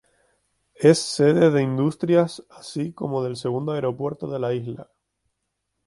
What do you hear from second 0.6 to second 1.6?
Es sede